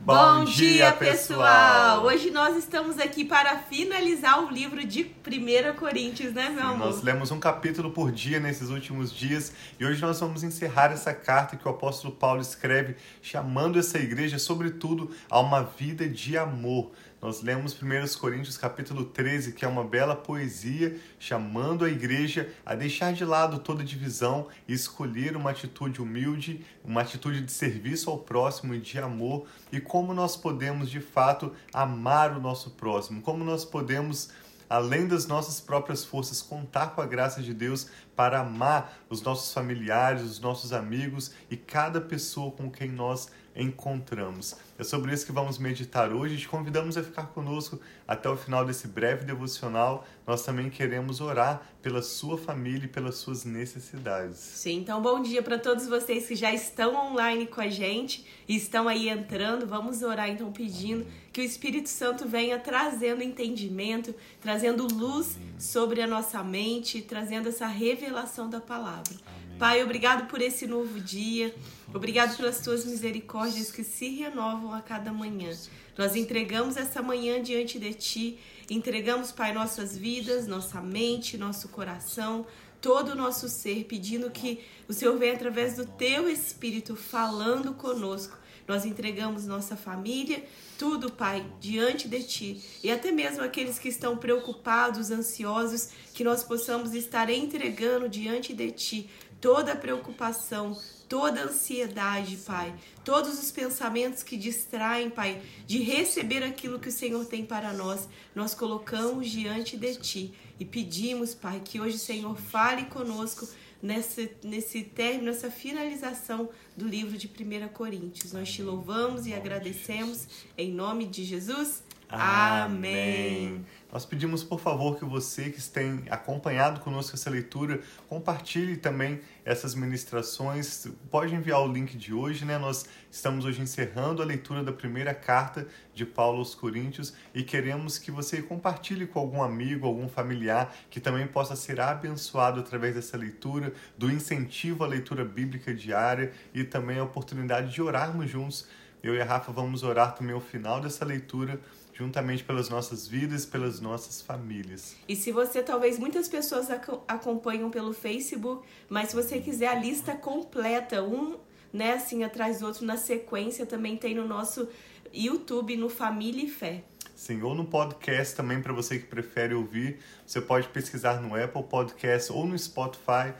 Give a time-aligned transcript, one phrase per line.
[0.00, 2.04] Bom, dia, pessoal!
[2.04, 6.86] Hoje nós estamos aqui para finalizar o livro de 1 Coríntios, né, meu amor?
[6.86, 11.12] Nós lemos um capítulo por dia nesses últimos dias e hoje nós vamos encerrar essa
[11.12, 16.92] carta que o apóstolo Paulo escreve, chamando essa igreja, sobretudo, a uma vida de amor.
[17.20, 22.74] Nós lemos 1 Coríntios capítulo 13, que é uma bela poesia chamando a igreja a
[22.74, 28.18] deixar de lado toda divisão e escolher uma atitude humilde, uma atitude de serviço ao
[28.18, 33.42] próximo e de amor, e como nós podemos de fato amar o nosso próximo, como
[33.42, 34.28] nós podemos
[34.68, 39.52] além das nossas próprias forças, contar com a graça de Deus para amar os nossos
[39.52, 44.54] familiares, os nossos amigos e cada pessoa com quem nós encontramos.
[44.78, 46.36] É sobre isso que vamos meditar hoje.
[46.36, 50.06] Te convidamos a ficar conosco até o final desse breve devocional.
[50.26, 54.38] Nós também queremos orar pela sua família e pelas suas necessidades.
[54.38, 58.56] Sim, então bom dia para todos vocês que já estão online com a gente e
[58.56, 59.66] estão aí entrando.
[59.66, 66.06] Vamos orar então pedindo que o Espírito Santo venha trazendo entendimento, trazendo luz sobre a
[66.06, 68.05] nossa mente, trazendo essa revelação
[68.48, 69.14] da palavra.
[69.26, 69.58] Amém.
[69.58, 71.54] Pai, obrigado por esse novo dia.
[71.92, 75.50] Obrigado pelas tuas misericórdias que se renovam a cada manhã.
[75.96, 82.46] Nós entregamos essa manhã diante de ti, entregamos, Pai, nossas vidas, nossa mente, nosso coração,
[82.80, 88.36] todo o nosso ser, pedindo que o Senhor venha através do teu Espírito falando conosco.
[88.66, 90.44] Nós entregamos nossa família,
[90.78, 92.62] tudo, Pai, diante de Ti.
[92.82, 98.70] E até mesmo aqueles que estão preocupados, ansiosos, que nós possamos estar entregando diante de
[98.72, 100.76] Ti toda a preocupação,
[101.08, 107.24] toda ansiedade, Pai, todos os pensamentos que distraem, Pai, de receber aquilo que o Senhor
[107.26, 112.36] tem para nós, nós colocamos diante de Ti e pedimos, Pai, que hoje o Senhor
[112.36, 113.46] fale conosco
[113.82, 118.32] nesse, nesse término, nessa finalização do livro de 1 Coríntios.
[118.32, 121.82] Nós te louvamos e agradecemos em nome de Jesus.
[122.08, 123.64] Amém.
[123.92, 129.74] Nós pedimos, por favor, que você que tem acompanhado conosco essa leitura, compartilhe também essas
[129.74, 130.86] ministrações.
[131.10, 132.58] Pode enviar o link de hoje, né?
[132.58, 137.98] Nós estamos hoje encerrando a leitura da primeira carta de Paulo aos Coríntios e queremos
[137.98, 143.16] que você compartilhe com algum amigo, algum familiar que também possa ser abençoado através dessa
[143.16, 148.68] leitura, do incentivo à leitura bíblica diária e também a oportunidade de orarmos juntos.
[149.02, 151.60] Eu e a Rafa vamos orar também ao final dessa leitura
[151.96, 154.94] juntamente pelas nossas vidas, pelas nossas famílias.
[155.08, 156.68] E se você, talvez muitas pessoas
[157.08, 161.38] acompanham pelo Facebook, mas se você quiser a lista completa, um,
[161.72, 164.68] né, assim atrás do outro na sequência, também tem no nosso
[165.12, 166.84] YouTube, no Família e Fé.
[167.14, 171.62] Sim, ou no podcast também para você que prefere ouvir, você pode pesquisar no Apple
[171.62, 173.32] Podcast ou no Spotify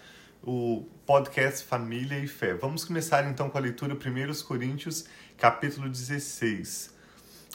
[0.47, 2.55] o podcast Família e Fé.
[2.55, 5.05] Vamos começar então com a leitura 1 Coríntios,
[5.37, 6.95] capítulo 16.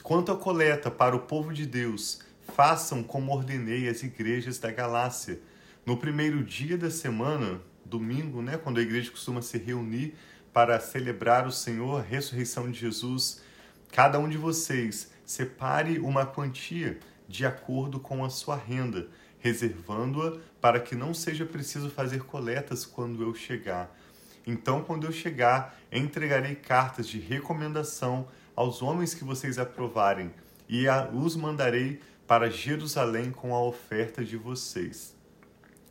[0.03, 2.19] Quanto à coleta para o povo de Deus,
[2.53, 5.39] façam como ordenei as igrejas da Galácia.
[5.85, 10.13] No primeiro dia da semana, domingo, né, quando a igreja costuma se reunir
[10.51, 13.41] para celebrar o Senhor, a ressurreição de Jesus,
[13.89, 19.07] cada um de vocês separe uma quantia de acordo com a sua renda,
[19.41, 23.93] reservando-a para que não seja preciso fazer coletas quando eu chegar.
[24.45, 30.31] Então, quando eu chegar, entregarei cartas de recomendação aos homens que vocês aprovarem,
[30.69, 35.15] e os mandarei para Jerusalém com a oferta de vocês.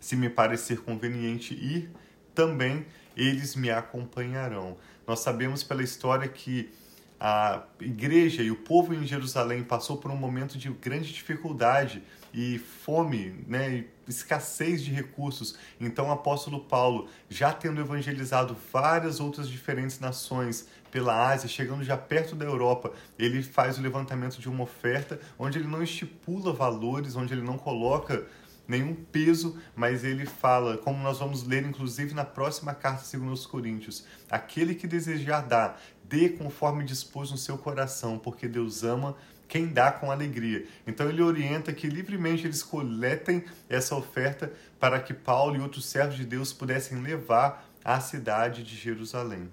[0.00, 1.90] Se me parecer conveniente ir,
[2.34, 4.78] também eles me acompanharão.
[5.06, 6.72] Nós sabemos pela história que
[7.20, 12.58] a igreja e o povo em Jerusalém passou por um momento de grande dificuldade e
[12.58, 15.56] fome, né, escassez de recursos.
[15.78, 21.96] Então o apóstolo Paulo, já tendo evangelizado várias outras diferentes nações pela Ásia, chegando já
[21.96, 27.16] perto da Europa, ele faz o levantamento de uma oferta onde ele não estipula valores,
[27.16, 28.26] onde ele não coloca
[28.70, 33.44] nenhum peso, mas ele fala, como nós vamos ler inclusive na próxima carta segundo os
[33.44, 35.80] Coríntios, aquele que desejar dar,
[36.10, 39.16] dê conforme dispôs no seu coração, porque Deus ama
[39.46, 40.66] quem dá com alegria.
[40.84, 46.16] Então ele orienta que livremente eles coletem essa oferta para que Paulo e outros servos
[46.16, 49.48] de Deus pudessem levar à cidade de Jerusalém.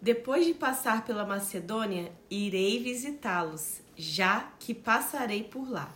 [0.00, 5.92] Depois de passar pela Macedônia, irei visitá-los, já que passarei por lá.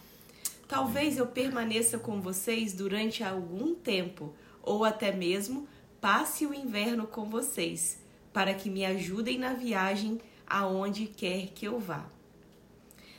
[0.68, 5.68] Talvez eu permaneça com vocês durante algum tempo, ou até mesmo
[6.00, 7.98] passe o inverno com vocês,
[8.36, 12.06] para que me ajudem na viagem aonde quer que eu vá.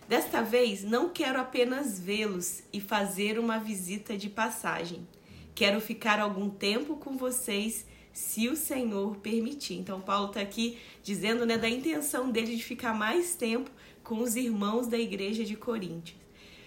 [0.08, 5.08] Desta vez não quero apenas vê-los e fazer uma visita de passagem.
[5.56, 7.84] Quero ficar algum tempo com vocês,
[8.14, 9.80] se o Senhor permitir.
[9.80, 13.72] Então, Paulo está aqui dizendo né, da intenção dele de ficar mais tempo
[14.04, 16.20] com os irmãos da igreja de Coríntios.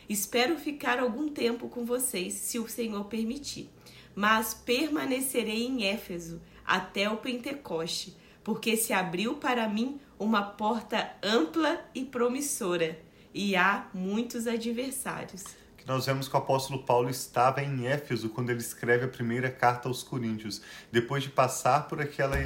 [0.08, 3.70] Espero ficar algum tempo com vocês, se o Senhor permitir,
[4.12, 11.80] mas permanecerei em Éfeso até o Pentecoste, porque se abriu para mim uma porta ampla
[11.94, 12.98] e promissora,
[13.32, 15.44] e há muitos adversários.
[15.76, 19.50] Que nós vemos que o apóstolo Paulo estava em Éfeso quando ele escreve a primeira
[19.50, 20.60] carta aos Coríntios,
[20.92, 22.36] depois de passar por aquela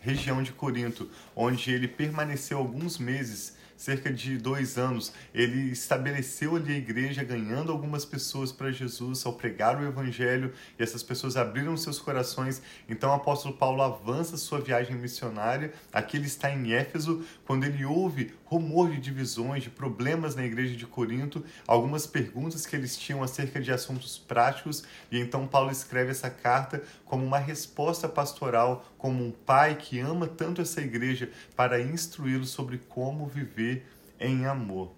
[0.00, 6.74] região de Corinto, onde ele permaneceu alguns meses cerca de dois anos, ele estabeleceu ali
[6.74, 11.74] a igreja, ganhando algumas pessoas para Jesus ao pregar o evangelho, e essas pessoas abriram
[11.78, 12.60] seus corações.
[12.86, 15.72] Então o apóstolo Paulo avança sua viagem missionária.
[15.90, 20.74] Aqui ele está em Éfeso, quando ele ouve rumor de divisões, de problemas na igreja
[20.74, 26.10] de Corinto, algumas perguntas que eles tinham acerca de assuntos práticos, e então Paulo escreve
[26.10, 31.80] essa carta como uma resposta pastoral, como um pai que ama tanto essa igreja para
[31.80, 33.86] instruí-los sobre como viver
[34.18, 34.92] em amor.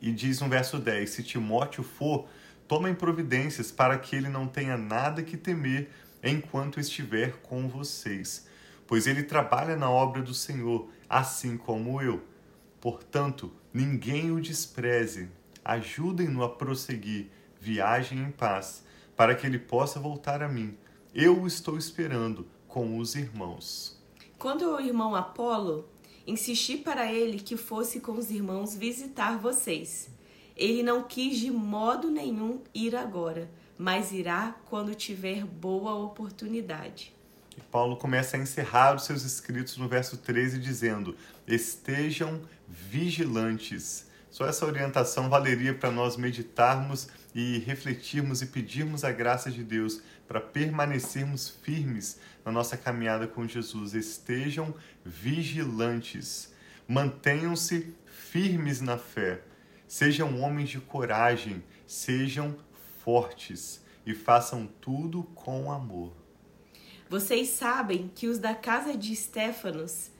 [0.00, 2.28] E diz no verso 10: Se Timóteo for,
[2.68, 5.90] tomem providências para que ele não tenha nada que temer
[6.22, 8.46] enquanto estiver com vocês,
[8.86, 12.22] pois ele trabalha na obra do Senhor assim como eu.
[12.80, 15.28] Portanto, ninguém o despreze.
[15.64, 17.28] Ajudem-no a prosseguir,
[17.60, 18.84] viagem em paz,
[19.16, 20.78] para que ele possa voltar a mim.
[21.12, 24.00] Eu o estou esperando com os irmãos.
[24.38, 25.88] Quando o irmão Apolo
[26.26, 30.08] insisti para ele que fosse com os irmãos visitar vocês.
[30.56, 37.14] Ele não quis de modo nenhum ir agora, mas irá quando tiver boa oportunidade.
[37.70, 41.16] Paulo começa a encerrar os seus escritos no verso 13, dizendo:
[41.46, 44.08] Estejam vigilantes.
[44.30, 50.00] Só essa orientação valeria para nós meditarmos e refletirmos e pedirmos a graça de Deus
[50.28, 53.94] para permanecermos firmes na nossa caminhada com Jesus.
[53.94, 54.72] Estejam
[55.04, 56.54] vigilantes.
[56.86, 59.42] Mantenham-se firmes na fé.
[59.88, 61.62] Sejam homens de coragem.
[61.86, 62.56] Sejam
[63.02, 66.19] fortes e façam tudo com amor.
[67.10, 70.12] Vocês sabem que os da casa de Stefanos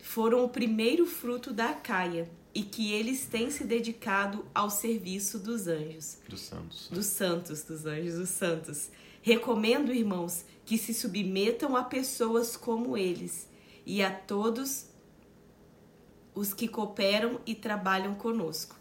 [0.00, 5.66] foram o primeiro fruto da Caia e que eles têm se dedicado ao serviço dos
[5.66, 6.18] anjos.
[6.28, 6.88] Dos santos.
[6.92, 8.88] Dos santos, dos anjos, dos santos.
[9.20, 13.48] Recomendo, irmãos, que se submetam a pessoas como eles
[13.84, 14.86] e a todos
[16.36, 18.76] os que cooperam e trabalham conosco.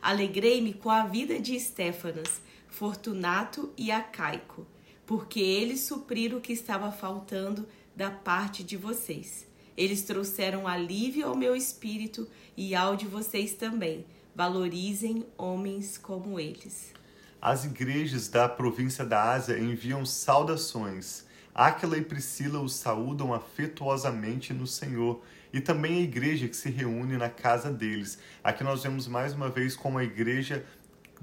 [0.00, 4.66] Alegrei-me com a vida de Stefanas, Fortunato e Acaico
[5.06, 9.46] porque eles supriram o que estava faltando da parte de vocês.
[9.76, 14.04] Eles trouxeram alívio ao meu espírito e ao de vocês também.
[14.34, 16.92] Valorizem homens como eles.
[17.40, 21.24] As igrejas da província da Ásia enviam saudações.
[21.54, 25.22] Áquila e Priscila os saúdam afetuosamente no Senhor
[25.52, 28.18] e também a igreja que se reúne na casa deles.
[28.42, 30.64] Aqui nós vemos mais uma vez como a igreja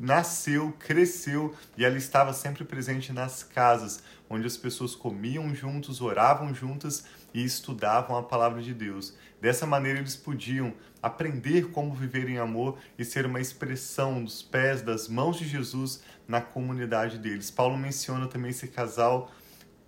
[0.02, 6.54] nasceu, cresceu e ela estava sempre presente nas casas, onde as pessoas comiam juntos, oravam
[6.56, 9.16] juntas e estudavam a palavra de Deus.
[9.40, 14.82] Dessa maneira eles podiam aprender como viver em amor e ser uma expressão dos pés,
[14.82, 17.52] das mãos de Jesus na comunidade deles.
[17.52, 19.32] Paulo menciona também esse casal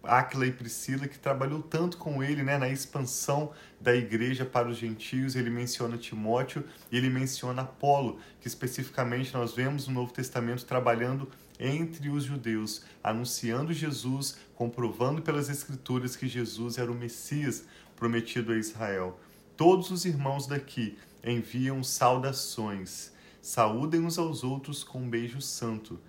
[0.03, 4.77] Aquila e Priscila, que trabalhou tanto com ele né, na expansão da igreja para os
[4.77, 5.35] gentios.
[5.35, 11.30] Ele menciona Timóteo e ele menciona Apolo, que especificamente nós vemos no Novo Testamento trabalhando
[11.59, 17.63] entre os judeus, anunciando Jesus, comprovando pelas Escrituras que Jesus era o Messias
[17.95, 19.19] prometido a Israel.
[19.56, 23.11] Todos os irmãos daqui enviam saudações.
[23.42, 25.99] Saúdem uns aos outros com um beijo santo.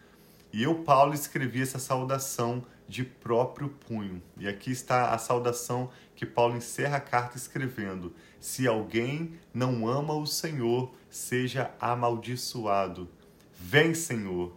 [0.53, 4.23] E eu, Paulo, escrevi essa saudação de próprio punho.
[4.37, 10.15] E aqui está a saudação que Paulo encerra a carta escrevendo: Se alguém não ama
[10.15, 13.09] o Senhor, seja amaldiçoado.
[13.59, 14.53] Vem, Senhor.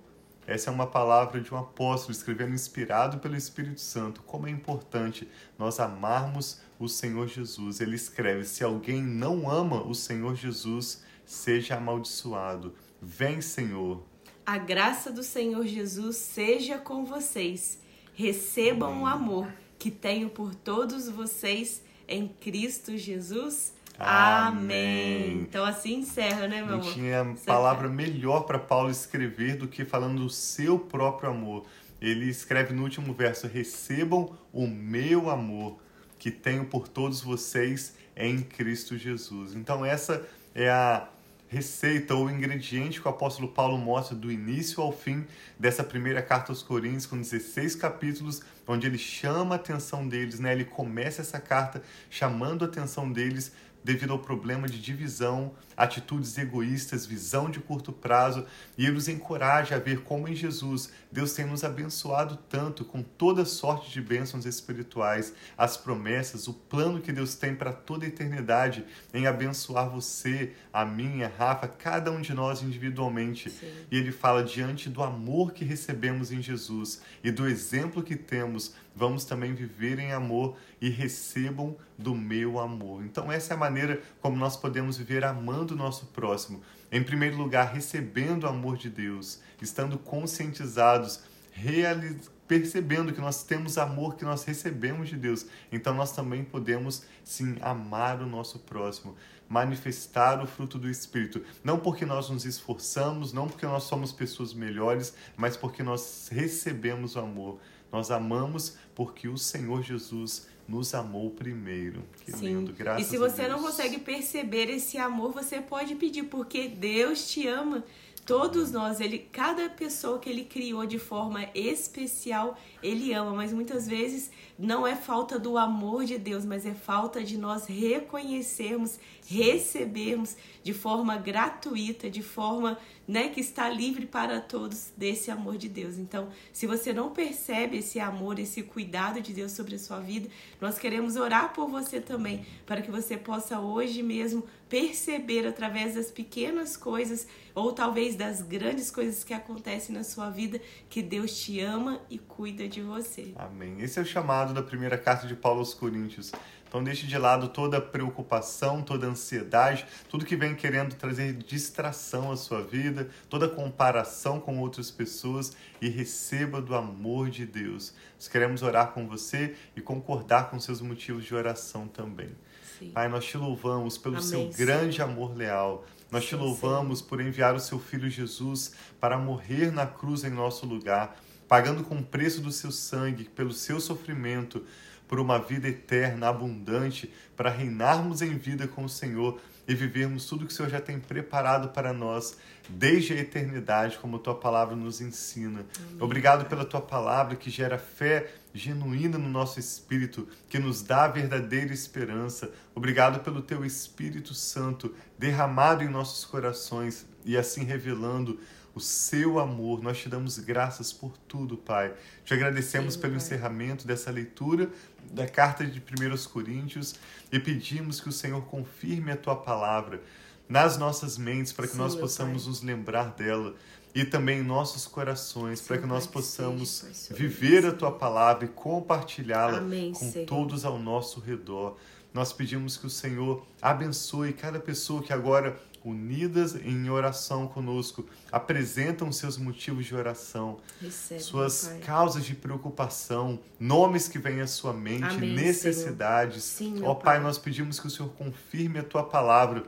[0.46, 4.22] Essa é uma palavra de um apóstolo escrevendo inspirado pelo Espírito Santo.
[4.22, 5.28] Como é importante
[5.60, 7.82] nós amarmos o Senhor Jesus.
[7.82, 12.74] Ele escreve: Se alguém não ama o Senhor Jesus, seja amaldiçoado.
[13.02, 14.04] Vem, Senhor.
[14.46, 17.80] A graça do Senhor Jesus seja com vocês
[18.18, 19.48] recebam o amor
[19.78, 23.76] que tenho por todos vocês em Cristo Jesus.
[24.00, 25.28] Amém.
[25.28, 25.42] Amém.
[25.42, 30.24] Então assim encerra, né, meu Não tinha palavra melhor para Paulo escrever do que falando
[30.24, 31.68] do seu próprio amor.
[32.02, 35.78] Ele escreve no último verso: Recebam o meu amor
[36.18, 39.54] que tenho por todos vocês em Cristo Jesus.
[39.54, 41.08] Então essa é a
[41.48, 45.26] receita ou ingrediente que o apóstolo Paulo mostra do início ao fim
[45.58, 50.52] dessa primeira carta aos Coríntios, com 16 capítulos, onde ele chama a atenção deles, né?
[50.52, 53.54] Ele começa essa carta chamando a atenção deles
[53.88, 58.46] devido ao problema de divisão, atitudes egoístas, visão de curto prazo,
[58.78, 63.02] e ele nos encoraja a ver como em Jesus Deus tem nos abençoado tanto com
[63.02, 68.10] toda sorte de bênçãos espirituais, as promessas, o plano que Deus tem para toda a
[68.10, 73.50] eternidade em abençoar você, a mim, a Rafa, cada um de nós individualmente.
[73.50, 73.72] Sim.
[73.90, 78.74] E ele fala diante do amor que recebemos em Jesus e do exemplo que temos
[78.98, 83.04] vamos também viver em amor e recebam do meu amor.
[83.06, 86.62] Então, essa é a maneira como nós podemos viver amando o nosso próximo.
[86.92, 93.78] Em primeiro lugar, recebendo o amor de Deus, estando conscientizados, realizando percebendo que nós temos
[93.78, 99.16] amor que nós recebemos de Deus, então nós também podemos sim amar o nosso próximo,
[99.50, 104.54] manifestar o fruto do Espírito, não porque nós nos esforçamos, não porque nós somos pessoas
[104.54, 107.60] melhores, mas porque nós recebemos o amor.
[107.92, 112.04] Nós amamos porque o Senhor Jesus nos amou primeiro.
[112.26, 112.48] Que Sim.
[112.48, 117.30] lindo, graças E se você não consegue perceber esse amor, você pode pedir, porque Deus
[117.30, 117.84] te ama.
[118.26, 123.88] Todos nós, ele, cada pessoa que ele criou de forma especial, ele ama, mas muitas
[123.88, 124.30] vezes
[124.60, 130.74] não é falta do amor de Deus, mas é falta de nós reconhecermos, recebermos de
[130.74, 135.98] forma gratuita, de forma né, que está livre para todos desse amor de Deus.
[135.98, 140.28] Então, se você não percebe esse amor, esse cuidado de Deus sobre a sua vida,
[140.60, 146.12] nós queremos orar por você também, para que você possa hoje mesmo perceber através das
[146.12, 150.60] pequenas coisas ou talvez das grandes coisas que acontecem na sua vida
[150.90, 153.32] que Deus te ama e cuida de você.
[153.38, 153.78] Amém.
[153.80, 156.32] Esse é o chamado da primeira carta de Paulo aos Coríntios.
[156.68, 162.38] Então deixe de lado toda preocupação, toda ansiedade, tudo que vem querendo trazer distração à
[162.38, 167.94] sua vida, toda comparação com outras pessoas e receba do amor de Deus.
[168.16, 172.30] Nós queremos orar com você e concordar com seus motivos de oração também.
[172.78, 172.92] Sim.
[172.92, 175.86] Pai, nós te louvamos pelo Amém, seu grande amor leal.
[176.12, 177.06] Nós sim, te louvamos sim.
[177.06, 181.96] por enviar o seu filho Jesus para morrer na cruz em nosso lugar, pagando com
[181.96, 184.64] o preço do seu sangue, pelo seu sofrimento
[185.08, 190.46] por uma vida eterna, abundante, para reinarmos em vida com o Senhor e vivermos tudo
[190.46, 192.38] que o Senhor já tem preparado para nós
[192.70, 195.66] desde a eternidade, como a tua palavra nos ensina.
[195.78, 195.98] Amém.
[196.00, 201.74] Obrigado pela tua palavra que gera fé genuína no nosso espírito, que nos dá verdadeira
[201.74, 202.50] esperança.
[202.74, 208.40] Obrigado pelo teu Espírito Santo derramado em nossos corações e assim revelando
[208.78, 209.82] o seu amor.
[209.82, 211.94] Nós te damos graças por tudo, Pai.
[212.24, 213.22] Te agradecemos Sim, pelo pai.
[213.22, 214.70] encerramento dessa leitura
[215.12, 216.96] da carta de 1 Coríntios
[217.32, 220.02] e pedimos que o Senhor confirme a tua palavra
[220.48, 223.54] nas nossas mentes para que Sim, nós possamos nos lembrar dela
[223.94, 228.48] e também em nossos corações para que nós possamos seja, viver a tua palavra e
[228.48, 230.26] compartilhá-la com Senhor.
[230.26, 231.78] todos ao nosso redor.
[232.14, 239.12] Nós pedimos que o Senhor abençoe cada pessoa que agora unidas em oração conosco, apresentam
[239.12, 245.04] seus motivos de oração, Recebe, suas causas de preocupação, nomes que vêm à sua mente,
[245.04, 246.44] Amém, necessidades.
[246.44, 249.64] Sim, Ó pai, pai, nós pedimos que o Senhor confirme a tua palavra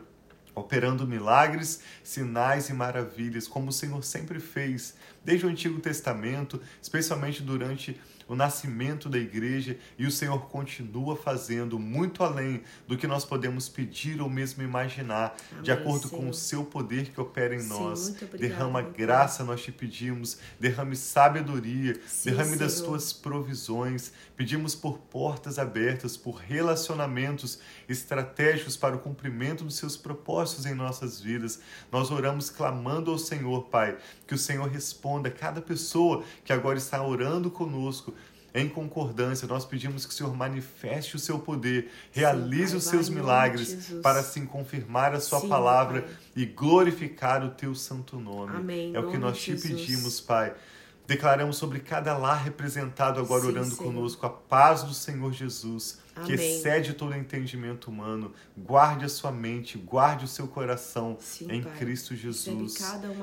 [0.56, 7.42] operando milagres, sinais e maravilhas, como o Senhor sempre fez, desde o Antigo Testamento, especialmente
[7.42, 13.26] durante o nascimento da igreja e o Senhor continua fazendo muito além do que nós
[13.26, 16.22] podemos pedir ou mesmo imaginar, Amém, de acordo Senhor.
[16.22, 18.10] com o seu poder que opera em Sim, nós.
[18.38, 22.60] derrama graça, nós te pedimos, derrame sabedoria, Sim, derrame Senhor.
[22.60, 24.14] das tuas provisões.
[24.38, 27.60] Pedimos por portas abertas, por relacionamentos
[27.90, 31.60] estratégicos para o cumprimento dos seus propósitos em nossas vidas.
[31.92, 36.78] Nós oramos clamando ao Senhor, Pai, que o Senhor responda a cada pessoa que agora
[36.78, 38.14] está orando conosco
[38.54, 43.10] em concordância, nós pedimos que o Senhor manifeste o seu poder, realize Sim, os seus
[43.10, 46.12] milagres para assim confirmar a sua Sim, palavra pai.
[46.36, 48.56] e glorificar o teu santo nome.
[48.56, 48.96] Amém.
[48.96, 50.54] É o que nós te pedimos, Pai.
[51.10, 53.84] Declaramos sobre cada lar representado agora Sim, orando Senhor.
[53.84, 56.28] conosco a paz do Senhor Jesus, Amém.
[56.28, 58.32] que excede todo entendimento humano.
[58.56, 61.78] Guarde a sua mente, guarde o seu coração Sim, em pai.
[61.80, 62.78] Cristo Jesus.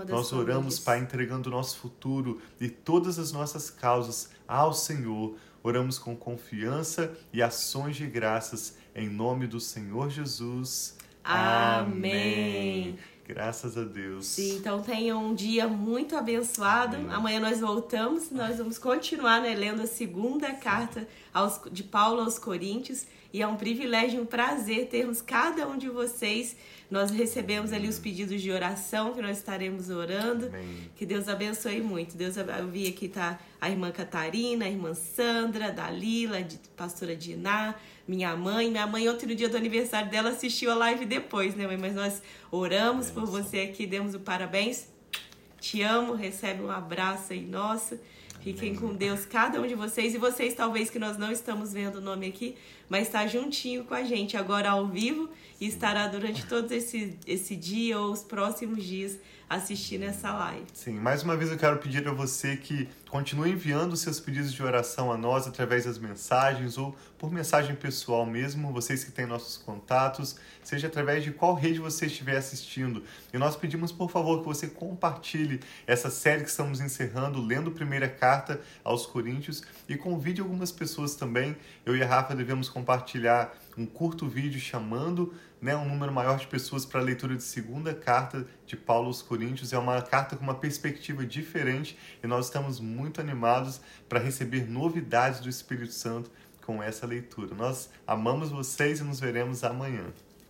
[0.09, 5.37] Nós oramos, Pai, entregando o nosso futuro e todas as nossas causas ao Senhor.
[5.62, 10.97] Oramos com confiança e ações de graças em nome do Senhor Jesus.
[11.25, 12.93] Amém.
[12.93, 12.99] Amém.
[13.26, 14.26] Graças a Deus.
[14.26, 16.95] Sim, então tenham um dia muito abençoado.
[16.95, 17.12] Amém.
[17.12, 22.38] Amanhã nós voltamos, nós vamos continuar né, lendo a segunda carta aos, de Paulo aos
[22.38, 23.05] Coríntios.
[23.37, 26.57] E é um privilégio, um prazer termos cada um de vocês.
[26.90, 30.47] Nós recebemos ali os pedidos de oração que nós estaremos orando.
[30.47, 30.90] Amém.
[30.97, 32.16] Que Deus abençoe muito.
[32.16, 36.45] Deus eu vi aqui tá a irmã Catarina, a irmã Sandra, Dalila, a
[36.78, 37.75] pastora Diná,
[38.09, 38.71] minha mãe.
[38.71, 41.76] Minha mãe, outro dia do aniversário dela, assistiu a live depois, né, mãe?
[41.76, 44.88] Mas nós oramos por você aqui, demos o parabéns.
[45.61, 47.99] Te amo, recebe um abraço aí nosso.
[48.40, 50.14] Fiquem com Deus, cada um de vocês.
[50.14, 52.57] E vocês, talvez, que nós não estamos vendo o nome aqui,
[52.88, 55.28] mas está juntinho com a gente agora ao vivo
[55.61, 60.66] e estará durante todo esse, esse dia ou os próximos dias assistindo essa live.
[60.73, 64.62] Sim, mais uma vez eu quero pedir a você que continue enviando seus pedidos de
[64.62, 69.56] oração a nós através das mensagens ou por mensagem pessoal mesmo, vocês que têm nossos
[69.56, 73.02] contatos, seja através de qual rede você estiver assistindo.
[73.32, 77.72] E nós pedimos, por favor, que você compartilhe essa série que estamos encerrando, lendo a
[77.72, 81.56] primeira carta aos Coríntios, e convide algumas pessoas também.
[81.86, 86.46] Eu e a Rafa devemos compartilhar um curto vídeo chamando né, um número maior de
[86.46, 89.72] pessoas para a leitura de segunda carta de Paulo aos Coríntios.
[89.72, 95.41] É uma carta com uma perspectiva diferente e nós estamos muito animados para receber novidades
[95.41, 96.31] do Espírito Santo
[96.65, 97.55] com essa leitura.
[97.55, 100.07] Nós amamos vocês e nos veremos amanhã.